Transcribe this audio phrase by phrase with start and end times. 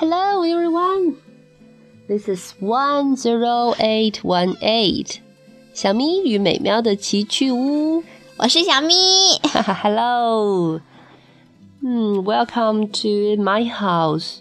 [0.00, 1.16] Hello, everyone.
[2.06, 5.18] This is one zero eight one eight.
[5.74, 8.04] 小咪与美妙的奇趣屋，
[8.36, 8.94] 我是小咪。
[9.82, 10.80] Hello.
[11.82, 14.36] 嗯，Welcome hmm, to my house.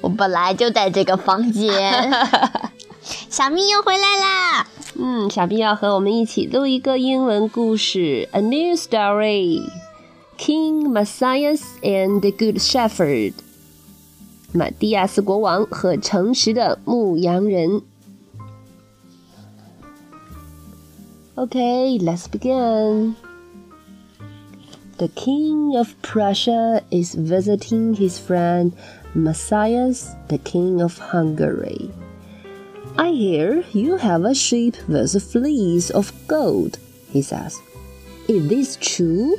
[0.00, 2.10] 我本来就在这个房间。
[3.28, 4.66] 小咪又回来啦。
[4.98, 9.70] 嗯，小咪要和我们一起录一个英文故事，A New Story.
[10.36, 13.34] King Matthias and the Good Shepherd.
[14.51, 17.81] 马蒂亚斯国王和诚实的牧羊人。
[21.35, 23.15] Okay, let's begin.
[24.97, 28.71] The King of Prussia is visiting his friend
[29.13, 31.91] Matthias, the King of Hungary.
[32.97, 36.79] I hear you have a sheep with a fleece of gold,
[37.11, 37.59] he says.
[38.29, 39.35] Is this true?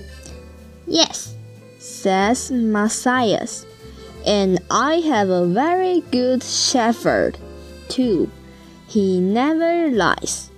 [0.86, 1.34] Yes,
[1.78, 3.64] says Matthias.
[4.25, 7.37] and I have a very good shepherd,
[7.89, 8.29] too.
[8.87, 10.49] He never lies.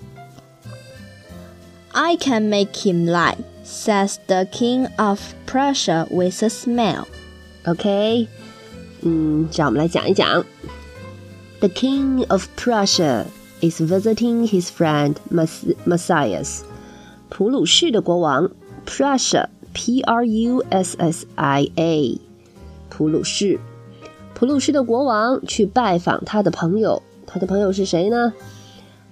[1.94, 7.08] I can make him lie, says the king of Prussia with a smile.
[7.66, 8.28] Okay，
[9.03, 10.44] 嗯，让我们来讲一讲。
[11.59, 13.25] The mm, king of Prussia
[13.61, 15.16] is visiting his friend
[15.86, 16.64] Matthias。
[17.30, 18.50] 普鲁士的国王
[18.86, 21.14] ，Prussia，P prussia p-r-u-s-s-i-a
[22.95, 23.59] 普鲁士。
[24.36, 28.31] 普鲁士的国王去拜访他的朋友，他的朋友是谁呢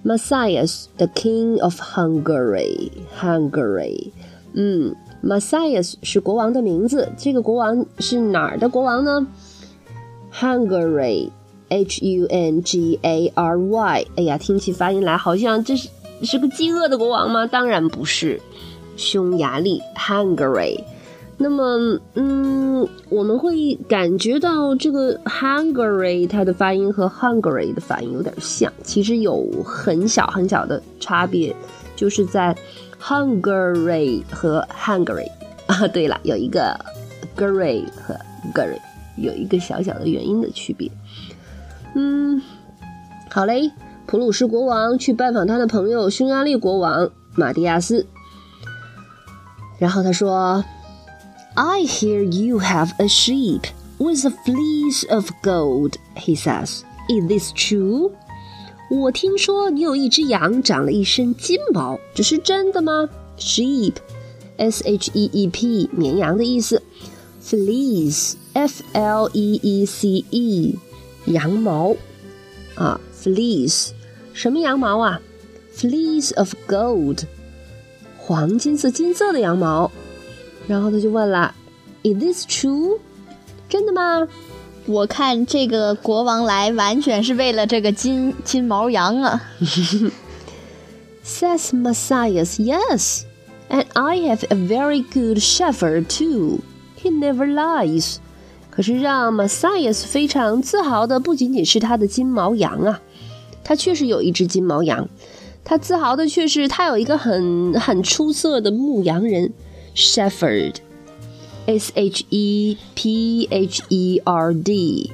[0.04, 4.12] ？Matthias, the king of Hungary, Hungary，
[4.52, 4.94] 嗯
[5.24, 7.10] ，Matthias 是国王的名字。
[7.16, 9.26] 这个国王是哪儿的国王呢
[10.32, 11.30] ？Hungary,
[11.68, 14.06] H U N G A R Y。
[14.16, 15.88] 哎呀，听起发音来好像这是
[16.22, 17.46] 是个饥饿的国王吗？
[17.48, 18.40] 当然不是，
[18.96, 20.84] 匈牙利，Hungary。
[21.42, 31.54] 那么，嗯，我们会感觉到这个 Hungary 它的发音和 Hungary 的发音有点像，其实有很小很小的差别，
[31.96, 32.56] 就是在
[33.00, 35.26] Hungary 和 Hungary
[35.66, 36.78] 啊，对了，有一个
[37.36, 38.14] Gary 和
[38.54, 38.78] Gary
[39.16, 40.88] 有一个小小的元音的区别。
[41.96, 42.40] 嗯，
[43.30, 43.72] 好嘞，
[44.06, 48.06] 普鲁士国王去拜访他的朋友匈牙利国王马蒂亚斯，
[49.80, 50.64] 然后他说。
[51.55, 53.63] I hear you have a sheep
[53.97, 56.83] with a fleece of gold, he says.
[57.09, 58.11] Is this true?
[58.89, 63.09] 我听说你有一只羊长了一身金毛，这是真的吗？
[63.37, 63.95] Sheep,
[64.57, 66.81] S H E E P，绵羊的意思。
[67.43, 70.77] Fleece, F L E E C E，
[71.25, 71.95] 羊毛
[72.75, 73.89] 啊，fleece，
[74.33, 75.21] 什么羊毛啊？
[75.75, 77.23] Fleece of gold，
[78.17, 79.91] 黄金色、金色的羊毛。
[80.66, 81.54] 然后他就问了
[82.02, 82.98] ：“Is this true？
[83.68, 84.26] 真的吗？”
[84.86, 89.40] 我看这个国王来完全是为了这个金金毛羊啊。
[91.24, 93.22] Says Matthias, yes,
[93.70, 96.62] and I have a very good shepherd too.
[97.00, 98.16] He never lies.
[98.70, 103.00] 可是让 Matthias 非常自豪的不仅仅是他的金毛羊啊，
[103.62, 105.08] 他确实有一只金毛羊。
[105.62, 109.52] 他自豪的却是他有一个很很出色的牧羊人。
[109.94, 110.76] Shepherd,
[111.66, 115.12] S H E P H E R D,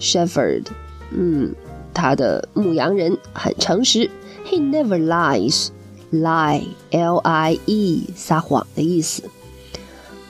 [0.00, 0.66] Shepherd，
[1.10, 1.54] 嗯，
[1.92, 4.10] 他的牧羊人很诚实。
[4.46, 5.68] He never lies,
[6.12, 9.24] lie, L I E，撒谎的意思。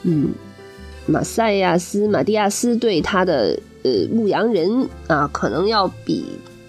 [0.03, 0.33] 嗯，
[1.05, 6.25] 马赛亚斯、马蒂亚斯对他的呃牧羊人啊，可能要比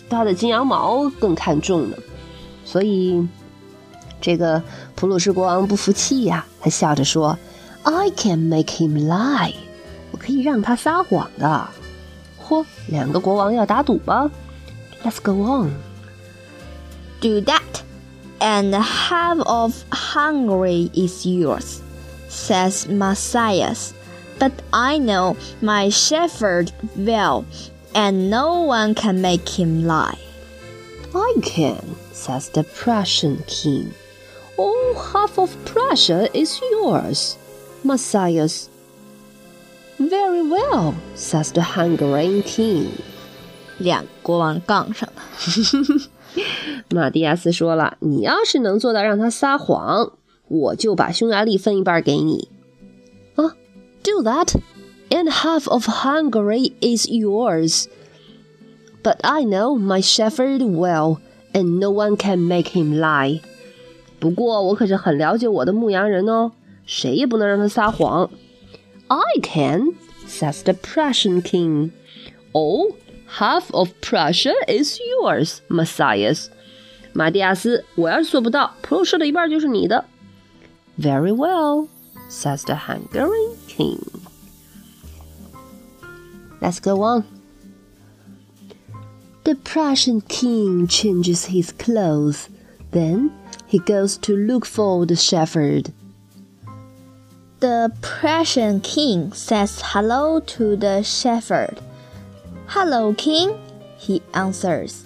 [0.08, 1.96] 他的金羊毛更看重呢，
[2.64, 3.26] 所以。
[4.26, 4.60] 这个
[4.96, 7.38] 普鲁士国王不服气呀、啊，他笑着说
[7.84, 9.54] ：“I can make him lie，
[10.10, 11.68] 我可以让他撒谎的。”
[12.44, 14.28] 嚯，两个国王要打赌吗
[15.04, 15.70] ？Let's go on.
[17.20, 17.84] Do that,
[18.40, 21.78] and half of Hungary is yours,
[22.28, 23.90] says Matthias.
[24.40, 27.44] But I know my shepherd well,
[27.94, 30.18] and no one can make him lie.
[31.14, 31.78] I can,
[32.12, 33.94] says the Prussian king
[34.57, 37.35] All half of Prussia is yours,
[37.83, 38.69] Matthias.
[39.97, 42.89] Very well, says the Hungarian king.
[43.79, 45.21] 两国王杠上了。
[46.89, 50.13] 马蒂亚斯说了：“你要是能做到让他撒谎，
[50.47, 52.49] 我就把匈牙利分一半给你。”
[53.35, 53.55] 啊，
[54.03, 54.55] Do that,
[55.09, 57.85] and half of Hungary is yours.
[59.03, 61.17] But I know my shepherd well,
[61.53, 63.41] and no one can make him lie.
[64.26, 66.50] 不过我可是很了解我的牧羊人哦，
[66.84, 68.28] 谁也不能让他撒谎。
[69.06, 69.94] I can,
[70.26, 71.92] says the Prussian king.
[72.50, 72.96] Oh,
[73.38, 76.48] half of Prussia is yours, Matthias.
[77.12, 80.06] 马蒂亚斯，我要是做不到，普鲁士的一半就是你的。
[80.98, 81.86] Very well,
[82.28, 84.00] says the Hungarian king.
[86.60, 87.22] Let's go on.
[89.44, 92.46] The Prussian king changes his clothes
[92.95, 93.31] Then
[93.67, 95.93] he goes to look for the shepherd.
[97.59, 101.79] The Prussian king says hello to the shepherd.
[102.67, 103.55] Hello, king,
[103.97, 105.05] he answers.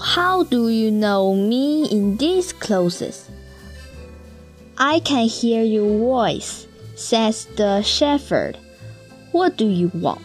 [0.00, 3.28] How do you know me in these clothes?
[4.78, 8.56] I can hear your voice, says the shepherd.
[9.32, 10.20] What do you want?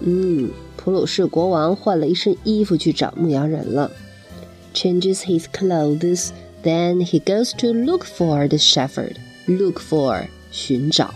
[0.00, 3.90] 嗯，普鲁士国王换了一身衣服去找牧羊人了。
[4.74, 6.32] Changes his clothes,
[6.62, 9.16] then he goes to look for the shepherd.
[9.46, 11.10] Look for 寻找。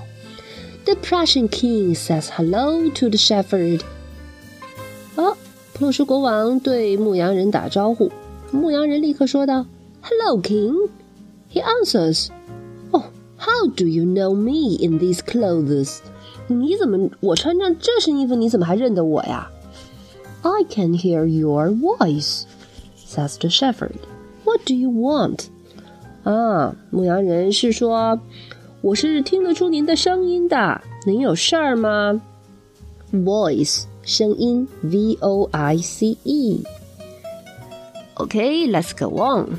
[0.84, 3.80] The Prussian king says hello to the shepherd.
[5.16, 5.36] 哦，
[5.72, 8.10] 普鲁士国王对牧羊人打招呼，
[8.50, 9.66] 牧羊人立刻说道：“
[10.02, 10.90] Hello, King。”
[11.52, 12.28] He answers,
[12.90, 13.04] "Oh,
[13.38, 15.98] how do you know me in these clothes?"
[16.48, 19.50] 你怎么我穿上这身衣服，你怎么还认得我呀？
[20.42, 22.42] I can hear your voice,
[23.08, 23.98] says the shepherd.
[24.44, 25.46] What do you want?
[26.24, 28.18] 啊，牧羊人是说，
[28.80, 32.20] 我是听得出您的声音的，您有事儿吗？
[33.12, 39.58] Voice 声音，V O I C E。Okay, let's go on.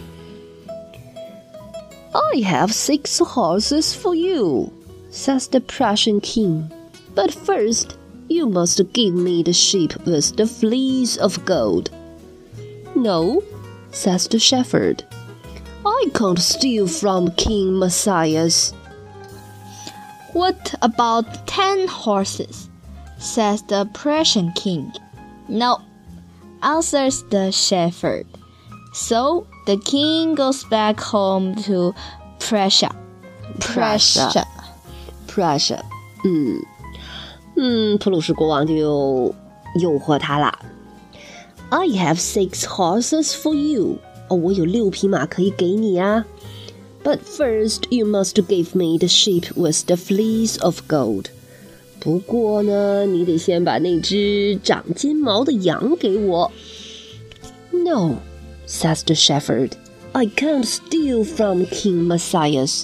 [2.13, 4.71] I have six horses for you,
[5.12, 6.69] says the Prussian king.
[7.13, 7.97] But first,
[8.27, 11.89] you must give me the sheep with the fleece of gold.
[13.00, 13.43] No,
[13.93, 15.02] says the shepherd.
[15.87, 18.75] I can't steal from King Matthias.
[20.35, 22.69] What about ten horses?
[23.17, 24.93] says the Prussian king.
[25.49, 25.81] No,
[26.62, 28.26] answers the shepherd.
[28.93, 31.94] So the king goes back home to
[32.38, 32.94] Prussia.
[33.61, 34.44] Prussia.
[35.26, 35.82] Prussia.
[41.72, 43.99] I have six horses for you.
[44.28, 46.26] Oh, 哦，我有六匹马可以给你啊。
[47.05, 51.26] But first, you must give me the sheep with the fleece of gold.
[52.00, 56.50] 不过呢，你得先把那只长金毛的羊给我。
[57.70, 58.16] No,
[58.66, 59.73] says the shepherd.
[60.12, 62.82] I can't steal from King Matthias.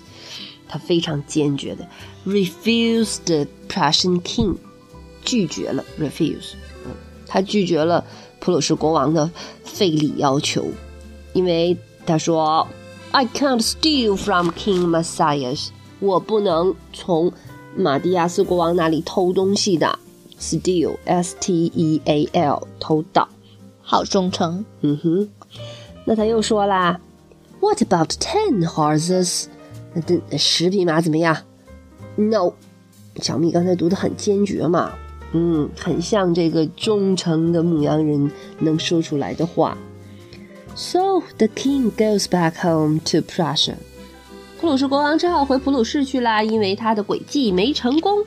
[0.69, 1.89] 他非常坚决的
[2.25, 4.56] refused the Prussian king，
[5.25, 6.55] 拒绝了 refuse，
[6.85, 6.93] 嗯，
[7.27, 8.05] 他拒绝了。
[8.05, 9.28] Refuse, 普鲁士国王的
[9.64, 10.64] 费力要求，
[11.32, 11.76] 因为
[12.06, 12.69] 他说
[13.10, 17.32] I can't steal from King Messias，我不能从
[17.75, 19.98] 马蒂亚斯国王那里偷东西的
[20.38, 23.28] ，steal s t e a l 偷盗，
[23.82, 24.64] 好忠诚。
[24.82, 25.28] 嗯哼，
[26.04, 27.00] 那他又说啦
[27.58, 29.46] ，What about ten horses？
[29.93, 31.37] 那这十匹马怎么样
[32.14, 32.52] ？No，
[33.16, 34.93] 小蜜刚才读的很坚决嘛，
[35.36, 39.78] 嗯，很像这个忠诚的牧羊人能说出来的话。
[40.75, 43.75] So the king goes back home to Prussia。
[44.60, 48.24] 普鲁士国王只好回普鲁士去啦，因为他的诡计没成功。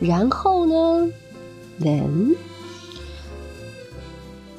[0.00, 1.10] 然后呢？
[1.80, 2.36] Then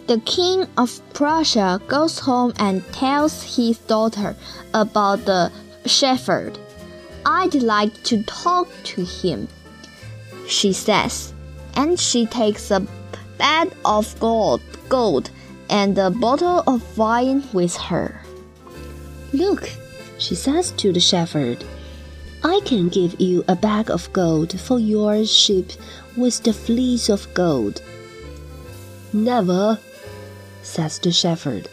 [0.07, 4.35] the king of Prussia goes home and tells his daughter
[4.71, 5.51] about the
[5.85, 6.53] shepherd.
[7.23, 9.47] I'd like to talk to him,
[10.47, 11.31] she says,
[11.76, 12.86] and she takes a
[13.38, 15.30] bag of gold, gold
[15.70, 18.20] and a bottle of wine with her.
[19.32, 19.70] Look,
[20.18, 21.64] she says to the shepherd,
[22.42, 25.70] I can give you a bag of gold for your sheep
[26.16, 27.82] with the fleece of gold.
[29.12, 29.78] Never,
[30.62, 31.68] says the shepherd.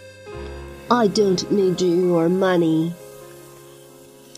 [0.91, 2.93] I don't need your money.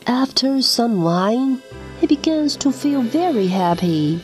[0.07, 1.61] After some wine,
[1.99, 4.21] he begins to feel very happy.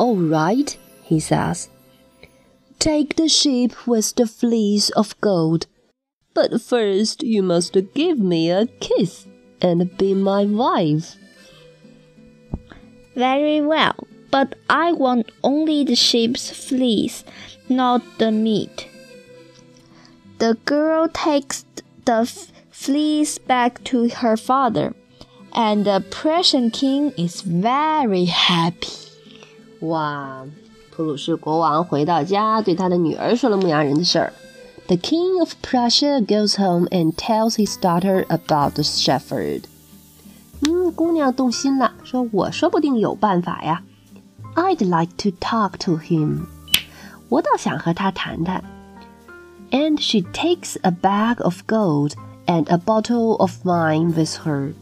[0.00, 1.68] All right, he says.
[2.78, 5.66] Take the sheep with the fleece of gold.
[6.32, 9.26] But first you must give me a kiss
[9.60, 11.16] and be my wife.
[13.14, 17.22] Very well, but I want only the sheep's fleece,
[17.68, 18.88] not the meat.
[20.38, 21.66] The girl takes
[22.06, 22.24] the
[22.70, 24.94] fleece back to her father,
[25.52, 29.09] and the Prussian king is very happy.
[29.80, 30.44] 哇，
[30.94, 34.32] 普鲁士国王回到家，对他的女儿说了牧羊人的事儿。
[34.86, 39.62] The king of Prussia goes home and tells his daughter about the shepherd.
[40.60, 43.82] 嗯，姑娘动心了，说我说不定有办法呀。
[44.56, 46.40] I'd like to talk to him.
[47.28, 48.62] 我倒想和他谈谈。
[49.70, 52.14] And she takes a bag of gold
[52.46, 54.72] and a bottle of wine with her.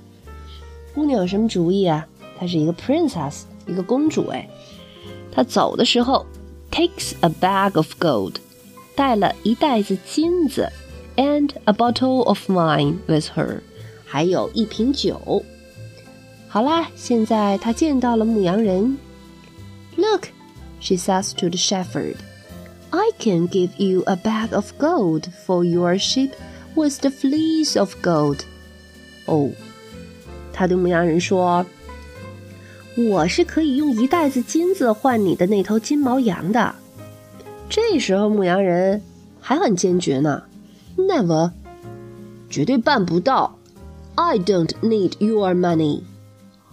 [0.95, 2.07] 姑娘有什么主意啊？
[2.41, 4.49] 她是一个 princess，一个公主哎。
[5.38, 6.26] 她走的时候
[6.72, 8.36] takes a bag of gold，
[8.96, 10.70] 带了一袋子金子，
[11.16, 13.60] and a bottle of wine with her，
[14.06, 15.44] 还有一瓶酒。
[16.48, 18.98] 好啦，现在她见到了牧羊人。
[19.96, 20.28] Look,
[20.80, 22.16] she says to the shepherd.
[22.92, 26.32] I can give you a bag of gold for your sheep
[26.76, 28.42] with the fleece of gold.
[29.26, 29.52] 哦，
[30.52, 31.66] 他对牧羊人说：“
[32.99, 36.75] 我是可以用一袋子金子换你的那头金毛羊的。”
[37.71, 39.01] 这时候牧羊人
[39.41, 40.43] 还很坚决呢
[40.97, 41.53] ：“Never，
[42.51, 43.57] 绝对办不到。
[44.17, 46.01] I don't need your money，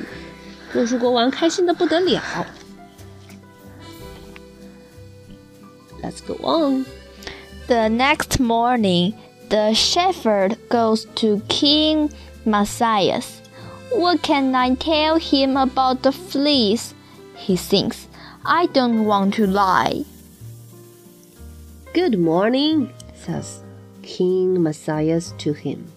[0.71, 2.21] 瑞士国王开心的不得了。
[6.01, 6.85] Let's go on.
[7.67, 9.15] The next morning,
[9.49, 12.09] the shepherd goes to King
[12.45, 13.41] Matthias.
[13.91, 16.93] What can I tell him about the fleece?
[17.37, 18.07] He thinks.
[18.45, 20.03] I don't want to lie.
[21.93, 23.63] Good morning, says
[24.01, 25.87] King Matthias to him.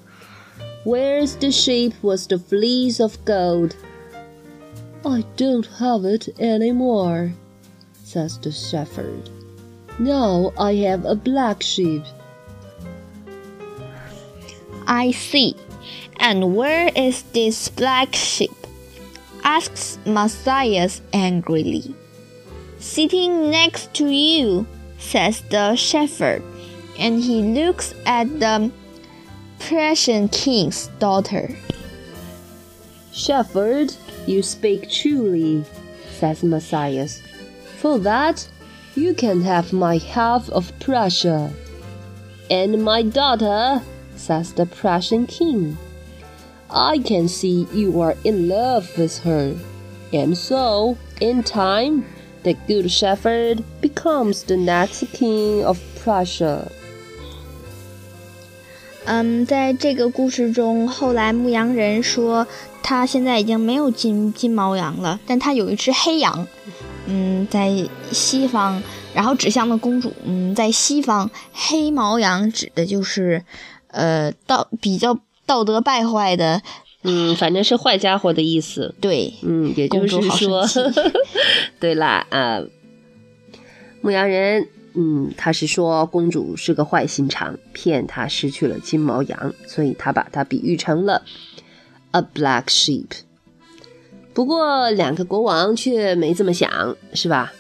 [0.85, 3.75] Where's the sheep with the fleece of gold?
[5.05, 7.33] I don't have it any more,
[8.05, 9.29] says the shepherd.
[9.99, 12.05] Now I have a black sheep
[14.91, 15.55] I see.
[16.19, 18.60] And where is this black sheep?
[19.51, 21.93] Asks Matthias angrily.
[22.79, 24.65] Sitting next to you,
[24.99, 26.41] says the shepherd,
[26.97, 28.71] and he looks at the
[29.59, 31.51] Prussian king's daughter.
[33.13, 33.93] Shepherd,
[34.25, 35.65] you speak truly,
[36.13, 37.21] says Matthias.
[37.79, 38.49] For that,
[38.95, 41.53] you can have my half of Prussia.
[42.49, 43.83] And my daughter
[44.15, 45.77] says the Prussian king.
[46.70, 49.54] I can see you are in love with her.
[50.12, 52.04] And so, in time,
[52.44, 56.68] the good shepherd becomes the next king of Prussia.
[59.06, 62.48] 嗯，在这个故事中，后来牧羊人说
[62.82, 66.48] 他现在已经没有金金毛羊了，但他有一只黑羊。
[67.06, 68.82] 嗯，在西方，
[69.14, 70.12] 然后指向了公主。
[70.24, 73.44] 嗯，在西方，黑毛羊指的就是
[73.90, 75.20] 呃，道比较
[75.51, 76.63] 道德败坏的，
[77.03, 78.95] 嗯，反正是坏家伙的意思。
[79.01, 80.65] 对，嗯，也就是说，
[81.81, 82.63] 对啦，啊，
[84.01, 91.25] 牧羊人，嗯，他是说公主是个坏心肠，骗他失去了金毛羊，所以他把它比喻成了
[92.13, 93.09] a black sheep。
[94.33, 97.53] 不过两个国王却没这么想，是吧？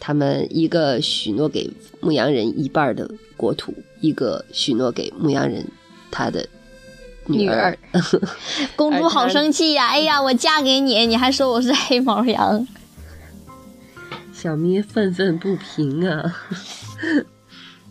[0.00, 1.70] 他们一个许诺给
[2.00, 3.74] 牧羊人一半的国土。
[4.00, 5.66] 一个许诺给牧羊人
[6.10, 6.48] 他的
[7.28, 7.76] 女儿。
[8.74, 9.88] 公主好生气呀、啊！
[9.90, 12.66] 哎呀，我嫁给你，你还说我是黑毛羊。
[14.32, 16.34] 小咩愤愤不平啊！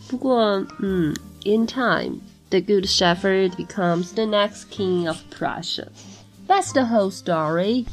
[0.07, 1.13] 不过，嗯
[1.43, 5.89] ，in time, the Good Shepherd becomes the next king of Prussia.
[6.47, 7.85] That's the whole story.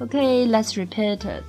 [0.00, 1.44] Okay, let's repeat it.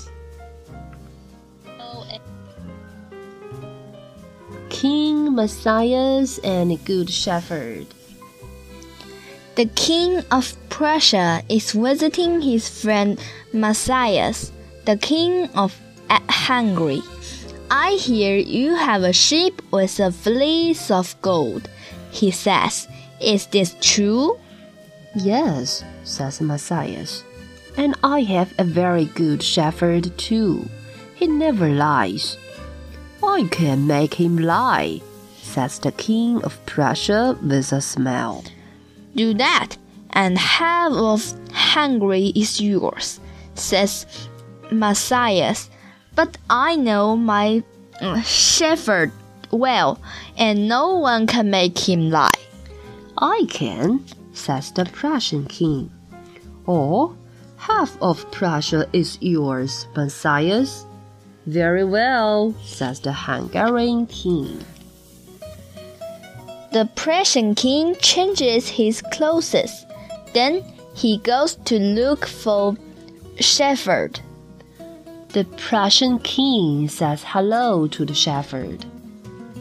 [4.69, 7.87] King, Matthias, and Good Shepherd.
[9.57, 13.19] The king of Prussia is visiting his friend
[13.51, 14.51] Matthias,
[14.85, 15.75] the king of
[16.29, 17.01] Hungary.
[17.71, 21.67] I hear you have a sheep with a fleece of gold,
[22.11, 22.87] he says.
[23.19, 24.37] Is this true?
[25.15, 27.23] Yes, says Matthias.
[27.77, 30.69] And I have a very good shepherd too.
[31.15, 32.37] He never lies.
[33.23, 35.01] I can make him lie,
[35.41, 38.43] says the king of Prussia with a smile.
[39.17, 39.77] Do that,
[40.11, 43.19] and half of Hungary is yours,
[43.55, 44.05] says
[44.69, 45.71] Matthias.
[46.13, 47.63] But I know my
[47.99, 49.11] uh, shepherd
[49.49, 49.99] well,
[50.37, 52.29] and no one can make him lie.
[53.17, 55.91] I can, says the Prussian king.
[56.67, 57.17] Or
[57.57, 60.85] half of Prussia is yours, Matthias.
[61.47, 64.63] Very well, says the Hungarian king.
[66.71, 69.85] The Prussian king changes his clothes.
[70.33, 70.63] Then
[70.95, 72.75] he goes to look for
[73.39, 74.19] shepherd.
[75.29, 78.85] The Prussian king says hello to the shepherd.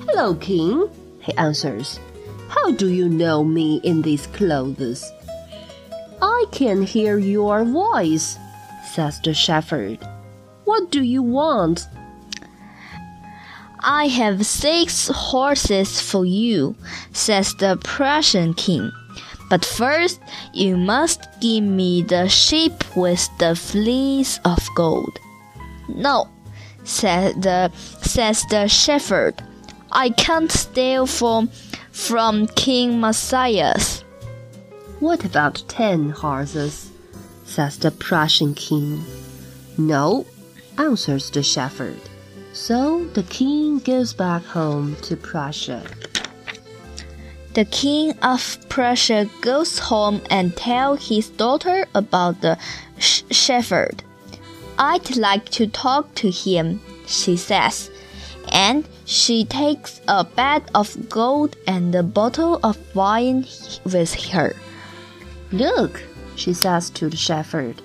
[0.06, 0.88] Hello, king,
[1.20, 2.00] he answers.
[2.48, 5.04] How do you know me in these clothes?
[6.22, 8.38] I can hear your voice,
[8.84, 9.98] says the shepherd.
[10.64, 11.86] What do you want?
[13.88, 16.74] I have six horses for you,
[17.12, 18.90] says the Prussian king.
[19.48, 20.20] But first,
[20.52, 25.16] you must give me the sheep with the fleece of gold.
[25.88, 26.28] No,
[26.82, 27.70] said the,
[28.02, 29.40] says the shepherd.
[29.92, 31.48] I can't steal from,
[31.92, 34.02] from King Matthias.
[34.98, 36.90] What about ten horses?
[37.44, 39.04] says the Prussian king.
[39.78, 40.26] No,
[40.76, 42.00] answers the shepherd.
[42.56, 45.84] So the king goes back home to Prussia.
[47.52, 52.56] The king of Prussia goes home and tells his daughter about the
[52.98, 54.02] sh shepherd.
[54.78, 57.90] I'd like to talk to him, she says,
[58.50, 63.46] and she takes a bag of gold and a bottle of wine
[63.84, 64.56] with her.
[65.52, 66.02] Look,
[66.36, 67.82] she says to the shepherd,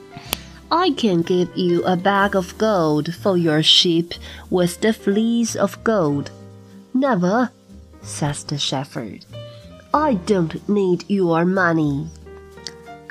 [0.74, 4.14] I can give you a bag of gold for your sheep
[4.50, 6.32] with the fleece of gold.
[6.94, 7.52] Never,
[8.02, 9.26] says the shepherd.
[9.94, 12.08] I don't need your money.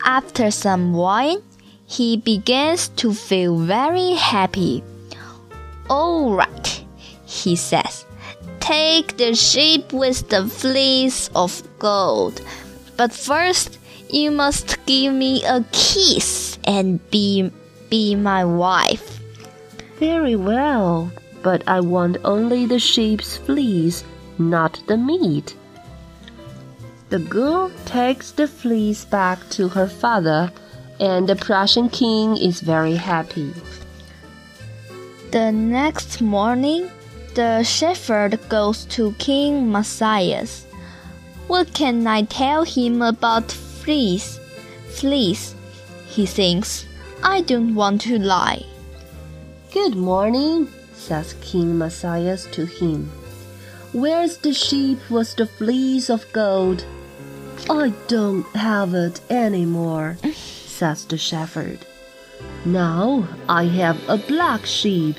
[0.06, 1.42] After some wine,
[1.86, 4.82] he begins to feel very happy.
[5.90, 6.84] All right,
[7.26, 8.06] he says.
[8.60, 12.40] Take the sheep with the fleece of gold.
[12.96, 17.50] But first, you must give me a kiss and be
[17.88, 19.20] be my wife.
[19.98, 21.10] Very well,
[21.42, 24.04] but I want only the sheep's fleece,
[24.38, 25.56] not the meat.
[27.10, 30.52] The girl takes the fleece back to her father,
[31.00, 33.52] and the Prussian king is very happy.
[35.32, 36.90] The next morning,
[37.34, 40.66] the shepherd goes to King Matthias.
[41.48, 44.38] What can I tell him about fleece?
[44.88, 45.54] Fleece,
[46.10, 46.86] he thinks.
[47.22, 48.64] I don't want to lie.
[49.72, 53.10] Good morning, says King Matthias to him.
[53.92, 56.84] Where's the sheep with the fleece of gold?
[57.68, 61.78] I don't have it any more, says the shepherd.
[62.64, 65.16] Now I have a black sheep.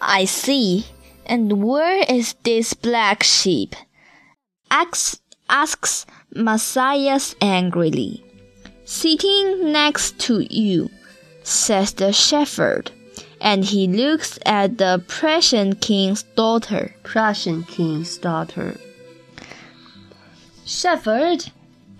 [0.00, 0.86] I see.
[1.24, 3.74] And where is this black sheep?
[4.70, 8.27] Asks, asks Matthias angrily.
[8.90, 10.88] Sitting next to you,
[11.42, 12.90] says the shepherd,
[13.38, 16.94] and he looks at the Prussian king's daughter.
[17.02, 18.80] Prussian king's daughter.
[20.64, 21.52] Shepherd,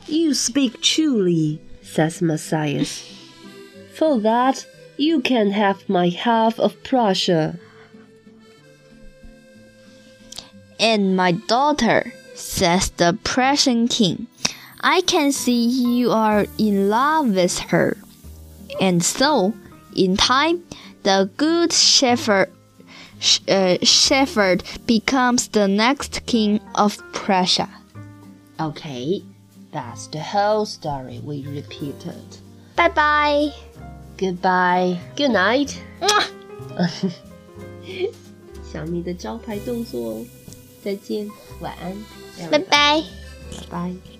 [0.06, 3.04] you speak truly, says Matthias.
[3.92, 7.58] For that, you can have my half of Prussia.
[10.80, 14.26] And my daughter, says the Prussian king.
[14.81, 17.97] I can see you are in love with her.
[18.81, 19.53] And so,
[19.95, 20.63] in time,
[21.03, 22.49] the good shepherd,
[23.47, 27.69] uh, shepherd becomes the next king of Prussia.
[28.59, 29.23] Okay,
[29.71, 32.37] that's the whole story we repeated.
[32.75, 33.53] Bye bye.
[34.17, 34.97] Goodbye.
[35.15, 35.77] Good night.
[38.71, 40.25] 想你的招牌动作哦。
[40.83, 41.29] 再见，
[41.61, 41.95] 晚安，
[42.51, 43.03] 拜拜，
[43.51, 44.16] 拜拜。